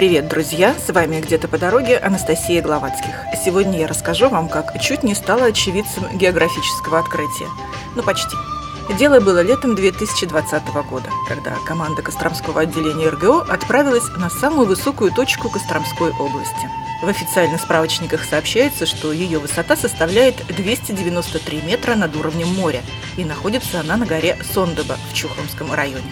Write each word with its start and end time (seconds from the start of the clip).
Привет, 0.00 0.28
друзья! 0.28 0.74
С 0.78 0.90
вами 0.90 1.20
«Где-то 1.20 1.46
по 1.46 1.58
дороге» 1.58 1.98
Анастасия 1.98 2.62
Гловацких. 2.62 3.14
Сегодня 3.44 3.80
я 3.80 3.86
расскажу 3.86 4.30
вам, 4.30 4.48
как 4.48 4.80
чуть 4.80 5.02
не 5.02 5.14
стала 5.14 5.44
очевидцем 5.44 6.04
географического 6.16 7.00
открытия. 7.00 7.48
Ну, 7.94 8.02
почти. 8.02 8.34
Дело 8.98 9.20
было 9.20 9.42
летом 9.42 9.74
2020 9.74 10.68
года, 10.88 11.10
когда 11.28 11.54
команда 11.66 12.00
Костромского 12.00 12.62
отделения 12.62 13.10
РГО 13.10 13.42
отправилась 13.42 14.08
на 14.16 14.30
самую 14.30 14.66
высокую 14.66 15.12
точку 15.12 15.50
Костромской 15.50 16.12
области. 16.12 16.70
В 17.02 17.06
официальных 17.06 17.60
справочниках 17.60 18.24
сообщается, 18.24 18.86
что 18.86 19.12
ее 19.12 19.38
высота 19.38 19.76
составляет 19.76 20.36
293 20.46 21.60
метра 21.66 21.94
над 21.94 22.16
уровнем 22.16 22.48
моря, 22.54 22.80
и 23.18 23.24
находится 23.26 23.80
она 23.80 23.98
на 23.98 24.06
горе 24.06 24.38
Сондоба 24.54 24.96
в 25.10 25.14
Чухломском 25.14 25.74
районе. 25.74 26.10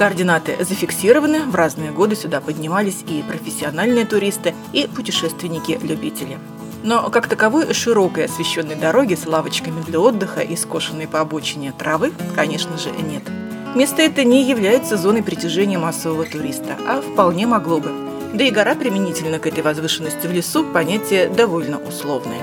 Координаты 0.00 0.56
зафиксированы, 0.64 1.42
в 1.42 1.54
разные 1.54 1.90
годы 1.90 2.16
сюда 2.16 2.40
поднимались 2.40 3.04
и 3.06 3.22
профессиональные 3.22 4.06
туристы, 4.06 4.54
и 4.72 4.86
путешественники-любители. 4.86 6.38
Но 6.82 7.10
как 7.10 7.26
таковой 7.26 7.74
широкой 7.74 8.24
освещенной 8.24 8.76
дороги 8.76 9.14
с 9.14 9.26
лавочками 9.26 9.82
для 9.82 10.00
отдыха 10.00 10.40
и 10.40 10.56
скошенной 10.56 11.06
по 11.06 11.20
обочине 11.20 11.74
травы, 11.78 12.14
конечно 12.34 12.78
же, 12.78 12.88
нет. 12.92 13.24
Место 13.74 14.00
это 14.00 14.24
не 14.24 14.42
является 14.42 14.96
зоной 14.96 15.22
притяжения 15.22 15.76
массового 15.76 16.24
туриста, 16.24 16.78
а 16.88 17.02
вполне 17.02 17.46
могло 17.46 17.78
бы. 17.78 17.92
Да 18.32 18.42
и 18.42 18.50
гора 18.50 18.76
применительно 18.76 19.38
к 19.38 19.46
этой 19.46 19.62
возвышенности 19.62 20.26
в 20.26 20.32
лесу 20.32 20.64
понятие 20.64 21.28
довольно 21.28 21.76
условное 21.76 22.40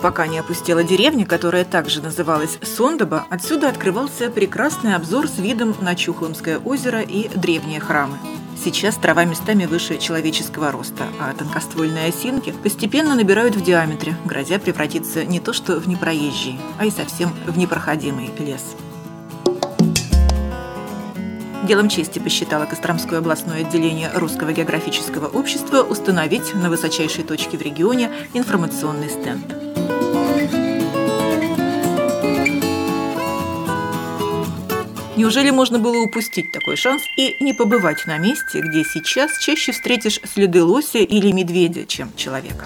пока 0.00 0.26
не 0.26 0.38
опустела 0.38 0.82
деревня, 0.82 1.26
которая 1.26 1.64
также 1.64 2.00
называлась 2.02 2.58
Сондоба, 2.62 3.26
отсюда 3.30 3.68
открывался 3.68 4.30
прекрасный 4.30 4.94
обзор 4.94 5.28
с 5.28 5.38
видом 5.38 5.74
на 5.80 5.94
Чухломское 5.94 6.58
озеро 6.58 7.00
и 7.00 7.28
древние 7.28 7.80
храмы. 7.80 8.18
Сейчас 8.62 8.96
трава 8.96 9.24
местами 9.24 9.64
выше 9.64 9.96
человеческого 9.96 10.70
роста, 10.70 11.04
а 11.18 11.32
тонкоствольные 11.32 12.08
осинки 12.08 12.52
постепенно 12.62 13.14
набирают 13.14 13.56
в 13.56 13.62
диаметре, 13.62 14.16
грозя 14.26 14.58
превратиться 14.58 15.24
не 15.24 15.40
то 15.40 15.52
что 15.52 15.80
в 15.80 15.88
непроезжий, 15.88 16.58
а 16.78 16.84
и 16.84 16.90
совсем 16.90 17.30
в 17.46 17.56
непроходимый 17.56 18.30
лес. 18.38 18.76
Делом 21.66 21.88
чести 21.88 22.18
посчитало 22.18 22.66
Костромское 22.66 23.20
областное 23.20 23.60
отделение 23.60 24.10
Русского 24.14 24.52
географического 24.52 25.28
общества 25.28 25.82
установить 25.82 26.54
на 26.54 26.68
высочайшей 26.68 27.22
точке 27.22 27.56
в 27.56 27.62
регионе 27.62 28.10
информационный 28.34 29.08
стенд. 29.08 29.69
Неужели 35.20 35.50
можно 35.50 35.78
было 35.78 35.98
упустить 35.98 36.50
такой 36.50 36.76
шанс 36.76 37.02
и 37.14 37.36
не 37.40 37.52
побывать 37.52 38.06
на 38.06 38.16
месте, 38.16 38.62
где 38.62 38.84
сейчас 38.84 39.38
чаще 39.38 39.70
встретишь 39.72 40.18
следы 40.24 40.64
лося 40.64 40.96
или 40.96 41.30
медведя, 41.30 41.84
чем 41.84 42.10
человека? 42.16 42.64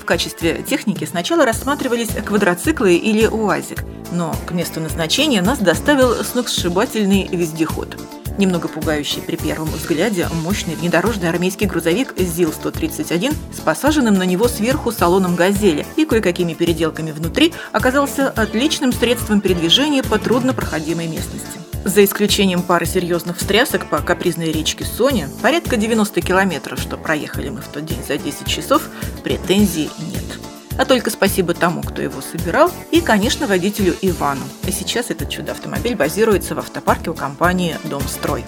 В 0.00 0.04
качестве 0.04 0.62
техники 0.62 1.04
сначала 1.04 1.44
рассматривались 1.44 2.10
квадроциклы 2.24 2.94
или 2.94 3.26
УАЗик, 3.26 3.82
но 4.12 4.32
к 4.46 4.52
месту 4.52 4.78
назначения 4.78 5.42
нас 5.42 5.58
доставил 5.58 6.22
сногсшибательный 6.22 7.26
вездеход– 7.32 7.96
Немного 8.38 8.68
пугающий 8.68 9.22
при 9.22 9.36
первом 9.36 9.68
взгляде 9.68 10.28
мощный 10.42 10.74
внедорожный 10.74 11.28
армейский 11.28 11.66
грузовик 11.66 12.14
ЗИЛ-131 12.18 13.34
с 13.54 13.60
посаженным 13.60 14.14
на 14.14 14.24
него 14.24 14.46
сверху 14.48 14.92
салоном 14.92 15.36
«Газели» 15.36 15.86
и 15.96 16.04
кое-какими 16.04 16.52
переделками 16.54 17.12
внутри 17.12 17.54
оказался 17.72 18.28
отличным 18.28 18.92
средством 18.92 19.40
передвижения 19.40 20.02
по 20.02 20.18
труднопроходимой 20.18 21.06
местности. 21.06 21.60
За 21.84 22.04
исключением 22.04 22.62
пары 22.62 22.84
серьезных 22.84 23.38
встрясок 23.38 23.88
по 23.88 23.98
капризной 24.02 24.50
речке 24.50 24.84
Соня, 24.84 25.28
порядка 25.40 25.76
90 25.76 26.20
километров, 26.20 26.80
что 26.80 26.96
проехали 26.96 27.48
мы 27.48 27.60
в 27.60 27.68
тот 27.68 27.86
день 27.86 28.02
за 28.06 28.18
10 28.18 28.46
часов, 28.46 28.82
претензий 29.22 29.88
нет. 30.12 30.25
А 30.78 30.84
только 30.84 31.10
спасибо 31.10 31.54
тому, 31.54 31.82
кто 31.82 32.02
его 32.02 32.20
собирал, 32.20 32.70
и, 32.90 33.00
конечно, 33.00 33.46
водителю 33.46 33.94
Ивану. 34.02 34.44
А 34.66 34.70
сейчас 34.70 35.10
этот 35.10 35.30
чудо-автомобиль 35.30 35.96
базируется 35.96 36.54
в 36.54 36.58
автопарке 36.58 37.10
у 37.10 37.14
компании 37.14 37.78
«Домстрой». 37.84 38.44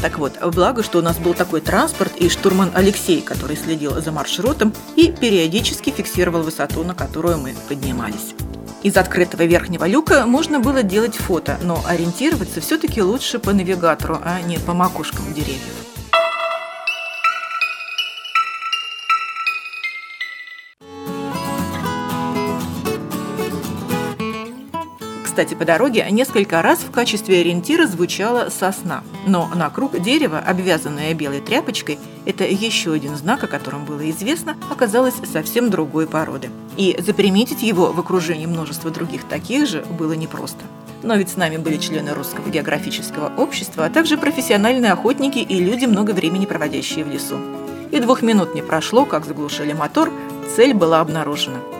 Так 0.00 0.18
вот, 0.18 0.34
благо, 0.54 0.84
что 0.84 0.98
у 0.98 1.02
нас 1.02 1.18
был 1.18 1.34
такой 1.34 1.60
транспорт 1.60 2.12
и 2.16 2.28
штурман 2.28 2.70
Алексей, 2.74 3.20
который 3.20 3.56
следил 3.56 4.00
за 4.00 4.12
маршрутом 4.12 4.72
и 4.94 5.10
периодически 5.10 5.90
фиксировал 5.90 6.42
высоту, 6.42 6.84
на 6.84 6.94
которую 6.94 7.38
мы 7.38 7.54
поднимались. 7.68 8.34
Из 8.84 8.96
открытого 8.96 9.42
верхнего 9.42 9.88
люка 9.88 10.24
можно 10.24 10.60
было 10.60 10.84
делать 10.84 11.16
фото, 11.16 11.58
но 11.62 11.82
ориентироваться 11.84 12.60
все-таки 12.60 13.02
лучше 13.02 13.40
по 13.40 13.52
навигатору, 13.52 14.20
а 14.22 14.40
не 14.42 14.58
по 14.58 14.72
макушкам 14.72 15.34
деревьев. 15.34 15.74
Кстати, 25.38 25.54
по 25.54 25.64
дороге 25.64 26.04
несколько 26.10 26.62
раз 26.62 26.80
в 26.80 26.90
качестве 26.90 27.38
ориентира 27.38 27.86
звучала 27.86 28.48
сосна. 28.50 29.04
Но 29.24 29.48
на 29.54 29.70
круг 29.70 29.96
дерева, 30.00 30.42
обвязанное 30.44 31.14
белой 31.14 31.40
тряпочкой, 31.40 32.00
это 32.26 32.42
еще 32.42 32.92
один 32.92 33.14
знак, 33.14 33.44
о 33.44 33.46
котором 33.46 33.84
было 33.84 34.10
известно, 34.10 34.56
оказалось 34.68 35.14
совсем 35.32 35.70
другой 35.70 36.08
породы. 36.08 36.50
И 36.76 36.98
заприметить 36.98 37.62
его 37.62 37.92
в 37.92 38.00
окружении 38.00 38.46
множества 38.46 38.90
других 38.90 39.22
таких 39.28 39.68
же 39.68 39.84
было 39.96 40.14
непросто. 40.14 40.64
Но 41.04 41.14
ведь 41.14 41.28
с 41.28 41.36
нами 41.36 41.56
были 41.56 41.76
члены 41.76 42.14
Русского 42.14 42.50
географического 42.50 43.32
общества, 43.36 43.84
а 43.84 43.90
также 43.90 44.18
профессиональные 44.18 44.90
охотники 44.90 45.38
и 45.38 45.60
люди, 45.60 45.84
много 45.84 46.10
времени 46.10 46.46
проводящие 46.46 47.04
в 47.04 47.12
лесу. 47.12 47.36
И 47.92 48.00
двух 48.00 48.22
минут 48.22 48.56
не 48.56 48.62
прошло, 48.62 49.04
как 49.04 49.24
заглушили 49.24 49.72
мотор, 49.72 50.12
цель 50.56 50.74
была 50.74 50.98
обнаружена– 50.98 51.58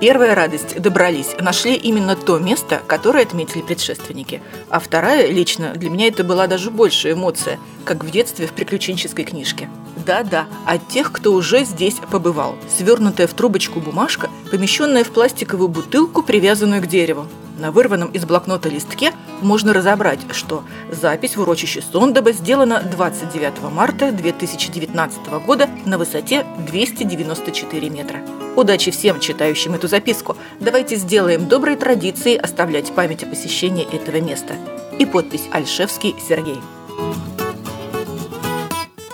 Первая 0.00 0.34
радость– 0.34 0.80
добрались, 0.80 1.36
нашли 1.38 1.74
именно 1.74 2.16
то 2.16 2.38
место, 2.38 2.80
которое 2.86 3.22
отметили 3.22 3.60
предшественники. 3.60 4.40
А 4.70 4.80
вторая, 4.80 5.30
лично, 5.30 5.74
для 5.74 5.90
меня 5.90 6.08
это 6.08 6.24
была 6.24 6.46
даже 6.46 6.70
большая 6.70 7.12
эмоция, 7.12 7.58
как 7.84 8.02
в 8.02 8.10
детстве 8.10 8.46
в 8.46 8.52
приключенческой 8.52 9.26
книжке. 9.26 9.68
Да-да, 10.06 10.46
от 10.64 10.88
тех, 10.88 11.12
кто 11.12 11.34
уже 11.34 11.64
здесь 11.64 11.96
побывал. 12.10 12.56
Свернутая 12.78 13.26
в 13.26 13.34
трубочку 13.34 13.78
бумажка, 13.80 14.30
помещенная 14.50 15.04
в 15.04 15.10
пластиковую 15.10 15.68
бутылку, 15.68 16.22
привязанную 16.22 16.80
к 16.80 16.86
дереву. 16.86 17.26
На 17.60 17.72
вырванном 17.72 18.10
из 18.12 18.24
блокнота 18.24 18.70
листке 18.70 19.12
можно 19.42 19.74
разобрать, 19.74 20.20
что 20.32 20.64
запись 20.90 21.36
в 21.36 21.42
урочище 21.42 21.82
Сондоба 21.82 22.32
сделана 22.32 22.82
29 22.82 23.70
марта 23.70 24.12
2019 24.12 25.26
года 25.44 25.68
на 25.84 25.98
высоте 25.98 26.46
294 26.66 27.90
метра. 27.90 28.20
Удачи 28.56 28.90
всем, 28.90 29.20
читающим 29.20 29.74
эту 29.74 29.88
записку. 29.88 30.38
Давайте 30.58 30.96
сделаем 30.96 31.48
доброй 31.48 31.76
традицией 31.76 32.38
оставлять 32.38 32.94
память 32.94 33.24
о 33.24 33.26
посещении 33.26 33.86
этого 33.94 34.22
места. 34.22 34.54
И 34.98 35.04
подпись 35.04 35.48
«Альшевский 35.52 36.16
Сергей». 36.26 36.60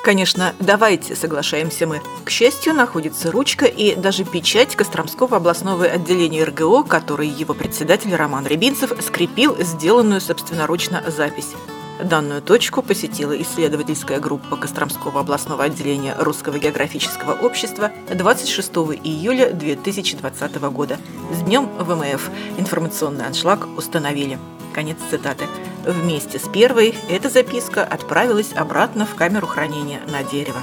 Конечно, 0.06 0.54
давайте, 0.60 1.16
соглашаемся 1.16 1.84
мы. 1.84 2.00
К 2.24 2.30
счастью, 2.30 2.74
находится 2.74 3.32
ручка 3.32 3.64
и 3.64 3.96
даже 3.96 4.22
печать 4.22 4.76
Костромского 4.76 5.38
областного 5.38 5.84
отделения 5.86 6.44
РГО, 6.44 6.84
который 6.84 7.26
его 7.26 7.54
председатель 7.54 8.14
Роман 8.14 8.46
Рябинцев 8.46 8.92
скрепил 9.02 9.56
сделанную 9.58 10.20
собственноручно 10.20 11.02
запись. 11.08 11.54
Данную 12.00 12.40
точку 12.40 12.82
посетила 12.82 13.32
исследовательская 13.42 14.20
группа 14.20 14.54
Костромского 14.56 15.22
областного 15.22 15.64
отделения 15.64 16.14
Русского 16.16 16.60
географического 16.60 17.32
общества 17.44 17.90
26 18.08 18.70
июля 19.02 19.50
2020 19.50 20.54
года. 20.70 20.98
С 21.32 21.42
днем 21.42 21.68
ВМФ 21.80 22.30
информационный 22.58 23.26
аншлаг 23.26 23.66
установили. 23.76 24.38
Конец 24.72 24.98
цитаты. 25.10 25.48
Вместе 25.86 26.40
с 26.40 26.48
первой 26.48 26.94
эта 27.08 27.30
записка 27.30 27.84
отправилась 27.84 28.52
обратно 28.56 29.06
в 29.06 29.14
камеру 29.14 29.46
хранения 29.46 30.00
на 30.08 30.24
дерево. 30.24 30.60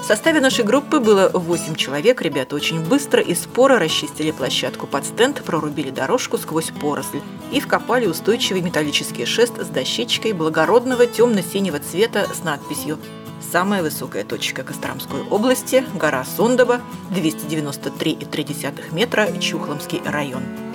В 0.00 0.04
составе 0.04 0.40
нашей 0.40 0.64
группы 0.64 1.00
было 1.00 1.28
8 1.34 1.74
человек. 1.74 2.22
Ребята 2.22 2.54
очень 2.54 2.80
быстро 2.80 3.20
и 3.20 3.34
споро 3.34 3.78
расчистили 3.80 4.30
площадку 4.30 4.86
под 4.86 5.04
стенд, 5.04 5.42
прорубили 5.42 5.90
дорожку 5.90 6.38
сквозь 6.38 6.70
поросль 6.80 7.20
и 7.50 7.60
вкопали 7.60 8.06
устойчивый 8.06 8.62
металлический 8.62 9.26
шест 9.26 9.60
с 9.60 9.66
дощечкой 9.66 10.32
благородного 10.32 11.06
темно-синего 11.06 11.80
цвета 11.80 12.26
с 12.32 12.44
надписью 12.44 12.98
Самая 13.40 13.82
высокая 13.82 14.22
точка 14.22 14.62
Костромской 14.62 15.22
области– 15.22 15.84
гора 15.94 16.24
Сондоба, 16.24 16.80
293,3 17.10 18.92
метра, 18.92 19.26
Чухломский 19.40 20.00
район. 20.04 20.69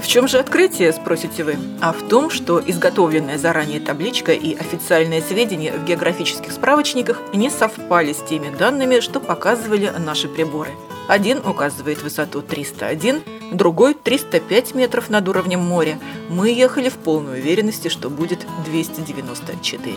В 0.00 0.06
чем 0.06 0.28
же 0.28 0.38
открытие, 0.38 0.92
спросите 0.92 1.44
вы? 1.44 1.56
А 1.80 1.92
в 1.92 2.08
том, 2.08 2.30
что 2.30 2.62
изготовленная 2.64 3.38
заранее 3.38 3.80
табличка 3.80 4.32
и 4.32 4.54
официальные 4.54 5.22
сведения 5.22 5.72
в 5.72 5.84
географических 5.84 6.52
справочниках 6.52 7.20
не 7.32 7.50
совпали 7.50 8.12
с 8.12 8.22
теми 8.22 8.54
данными, 8.54 9.00
что 9.00 9.18
показывали 9.18 9.92
наши 9.98 10.28
приборы. 10.28 10.70
Один 11.08 11.38
указывает 11.38 12.02
высоту 12.02 12.42
301, 12.42 13.22
другой 13.52 13.94
305 13.94 14.74
метров 14.74 15.08
над 15.08 15.26
уровнем 15.28 15.60
моря. 15.60 15.98
Мы 16.28 16.50
ехали 16.50 16.90
в 16.90 16.96
полной 16.96 17.40
уверенности, 17.40 17.88
что 17.88 18.10
будет 18.10 18.46
294. 18.66 19.96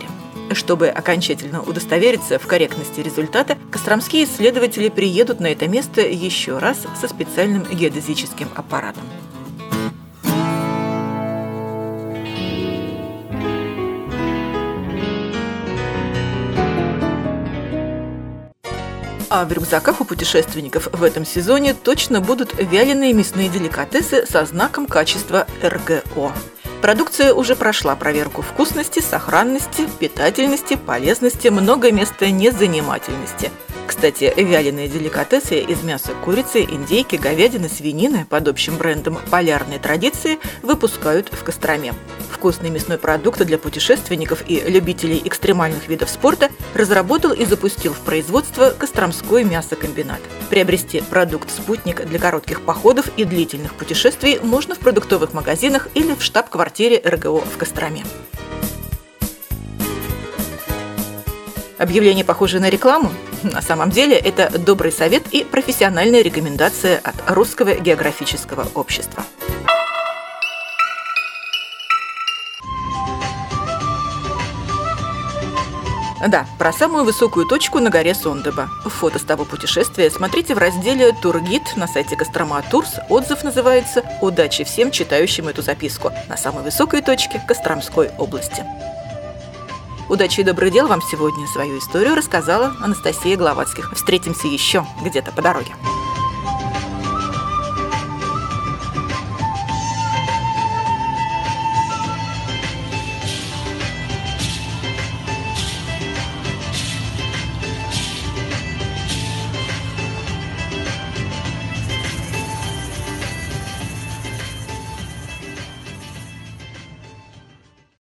Чтобы 0.52 0.88
окончательно 0.88 1.62
удостовериться 1.62 2.38
в 2.38 2.46
корректности 2.46 3.00
результата, 3.00 3.56
костромские 3.70 4.24
исследователи 4.24 4.88
приедут 4.88 5.38
на 5.38 5.46
это 5.48 5.68
место 5.68 6.00
еще 6.00 6.58
раз 6.58 6.78
со 7.00 7.08
специальным 7.08 7.64
геодезическим 7.64 8.48
аппаратом. 8.54 9.04
А 19.34 19.46
в 19.46 19.52
рюкзаках 19.52 20.02
у 20.02 20.04
путешественников 20.04 20.88
в 20.92 21.02
этом 21.02 21.24
сезоне 21.24 21.72
точно 21.72 22.20
будут 22.20 22.52
вяленые 22.58 23.14
мясные 23.14 23.48
деликатесы 23.48 24.26
со 24.26 24.44
знаком 24.44 24.86
качества 24.86 25.46
РГО. 25.62 26.34
Продукция 26.82 27.32
уже 27.32 27.56
прошла 27.56 27.96
проверку 27.96 28.42
вкусности, 28.42 29.00
сохранности, 29.00 29.88
питательности, 29.98 30.76
полезности, 30.76 31.48
много 31.48 31.90
места 31.90 32.30
незанимательности– 32.30 33.50
кстати, 33.92 34.32
вяленые 34.36 34.88
деликатесы 34.88 35.60
из 35.60 35.82
мяса 35.82 36.12
курицы, 36.24 36.62
индейки, 36.62 37.16
говядины, 37.16 37.68
свинины 37.68 38.24
под 38.24 38.48
общим 38.48 38.76
брендом 38.76 39.18
«Полярные 39.30 39.78
традиции» 39.78 40.38
выпускают 40.62 41.28
в 41.30 41.44
Костроме. 41.44 41.92
Вкусный 42.42 42.70
мясной 42.70 42.98
продукт 42.98 43.40
для 43.44 43.56
путешественников 43.56 44.42
и 44.48 44.58
любителей 44.58 45.22
экстремальных 45.24 45.86
видов 45.86 46.10
спорта 46.10 46.50
разработал 46.74 47.30
и 47.30 47.44
запустил 47.44 47.94
в 47.94 48.00
производство 48.00 48.70
Костромской 48.70 49.44
мясокомбинат. 49.44 50.18
Приобрести 50.50 51.02
продукт 51.02 51.52
«Спутник» 51.52 52.04
для 52.04 52.18
коротких 52.18 52.62
походов 52.62 53.06
и 53.16 53.22
длительных 53.22 53.74
путешествий 53.74 54.40
можно 54.42 54.74
в 54.74 54.80
продуктовых 54.80 55.34
магазинах 55.34 55.86
или 55.94 56.14
в 56.14 56.22
штаб-квартире 56.24 57.00
РГО 57.04 57.42
в 57.42 57.56
Костроме. 57.58 58.02
Объявление 61.78 62.24
похоже 62.24 62.58
на 62.58 62.70
рекламу? 62.70 63.12
На 63.44 63.62
самом 63.62 63.90
деле 63.90 64.16
это 64.16 64.58
добрый 64.58 64.90
совет 64.90 65.22
и 65.30 65.44
профессиональная 65.44 66.22
рекомендация 66.22 66.98
от 67.04 67.14
Русского 67.28 67.76
географического 67.76 68.66
общества. 68.74 69.22
Да, 76.28 76.46
про 76.56 76.72
самую 76.72 77.04
высокую 77.04 77.46
точку 77.46 77.80
на 77.80 77.90
горе 77.90 78.14
Сондеба. 78.14 78.68
Фото 78.84 79.18
с 79.18 79.22
того 79.22 79.44
путешествия 79.44 80.08
смотрите 80.08 80.54
в 80.54 80.58
разделе 80.58 81.12
«Тургид» 81.12 81.62
на 81.76 81.88
сайте 81.88 82.16
Кострома 82.16 82.62
Турс. 82.70 82.94
Отзыв 83.08 83.42
называется 83.42 84.04
«Удачи 84.20 84.62
всем 84.62 84.92
читающим 84.92 85.48
эту 85.48 85.62
записку» 85.62 86.12
на 86.28 86.36
самой 86.36 86.62
высокой 86.62 87.02
точке 87.02 87.42
Костромской 87.48 88.10
области. 88.18 88.64
Удачи 90.08 90.40
и 90.40 90.44
добрых 90.44 90.72
дел 90.72 90.86
вам 90.86 91.00
сегодня. 91.02 91.46
Свою 91.48 91.78
историю 91.78 92.14
рассказала 92.14 92.76
Анастасия 92.80 93.36
Гловацких. 93.36 93.92
Встретимся 93.94 94.46
еще 94.46 94.86
где-то 95.02 95.32
по 95.32 95.42
дороге. 95.42 95.72